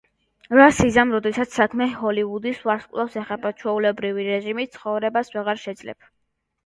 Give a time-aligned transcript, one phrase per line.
[0.59, 6.15] რას იზამ, როდესაც საქმე ჰოლივუდის ვარსკვლავს ეხება, ჩვეულებრივი რეჟიმით ცხოვრებას ვეღარ შეძლებ.